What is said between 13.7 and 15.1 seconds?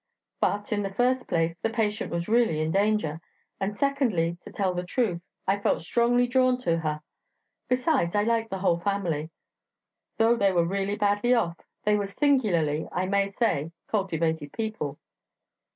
cultivated people...